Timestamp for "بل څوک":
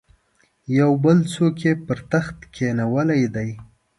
1.03-1.55